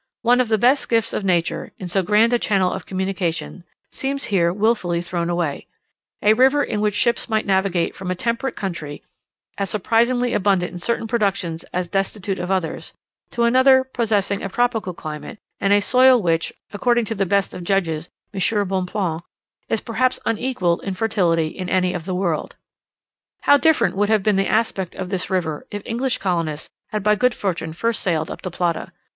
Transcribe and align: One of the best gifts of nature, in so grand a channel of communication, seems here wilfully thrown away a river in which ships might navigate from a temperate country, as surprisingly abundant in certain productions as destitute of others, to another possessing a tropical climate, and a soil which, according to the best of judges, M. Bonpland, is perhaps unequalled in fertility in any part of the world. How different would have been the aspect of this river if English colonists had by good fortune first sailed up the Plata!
One 0.23 0.41
of 0.41 0.47
the 0.47 0.57
best 0.57 0.89
gifts 0.89 1.13
of 1.13 1.23
nature, 1.23 1.73
in 1.77 1.87
so 1.87 2.01
grand 2.01 2.33
a 2.33 2.39
channel 2.39 2.73
of 2.73 2.87
communication, 2.87 3.63
seems 3.91 4.23
here 4.23 4.51
wilfully 4.51 4.99
thrown 4.99 5.29
away 5.29 5.67
a 6.23 6.33
river 6.33 6.63
in 6.63 6.81
which 6.81 6.95
ships 6.95 7.29
might 7.29 7.45
navigate 7.45 7.95
from 7.95 8.09
a 8.09 8.15
temperate 8.15 8.55
country, 8.55 9.03
as 9.59 9.69
surprisingly 9.69 10.33
abundant 10.33 10.71
in 10.71 10.79
certain 10.79 11.05
productions 11.05 11.63
as 11.71 11.87
destitute 11.87 12.39
of 12.39 12.49
others, 12.49 12.93
to 13.29 13.43
another 13.43 13.83
possessing 13.83 14.41
a 14.41 14.49
tropical 14.49 14.95
climate, 14.95 15.37
and 15.59 15.71
a 15.71 15.79
soil 15.81 16.19
which, 16.19 16.51
according 16.73 17.05
to 17.05 17.13
the 17.13 17.27
best 17.27 17.53
of 17.53 17.63
judges, 17.63 18.09
M. 18.33 18.39
Bonpland, 18.67 19.21
is 19.69 19.81
perhaps 19.81 20.19
unequalled 20.25 20.81
in 20.81 20.95
fertility 20.95 21.49
in 21.49 21.69
any 21.69 21.91
part 21.91 22.01
of 22.01 22.05
the 22.07 22.15
world. 22.15 22.55
How 23.41 23.57
different 23.59 23.95
would 23.95 24.09
have 24.09 24.23
been 24.23 24.35
the 24.37 24.47
aspect 24.49 24.95
of 24.95 25.09
this 25.11 25.29
river 25.29 25.67
if 25.69 25.83
English 25.85 26.17
colonists 26.17 26.71
had 26.87 27.03
by 27.03 27.13
good 27.13 27.35
fortune 27.35 27.71
first 27.71 28.01
sailed 28.01 28.31
up 28.31 28.41
the 28.41 28.49
Plata! 28.49 28.91